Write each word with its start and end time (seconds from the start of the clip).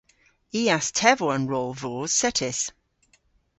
I 0.59 0.61
a's 0.75 0.87
tevo 0.99 1.27
an 1.35 1.43
rol 1.51 1.71
voos 1.81 2.11
settys. 2.19 2.59